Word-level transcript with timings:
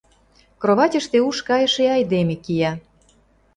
Кроватьыште 0.61 1.17
уш 1.27 1.37
кайыше 1.47 1.85
айдеме 1.95 2.35
кия. 2.43 2.71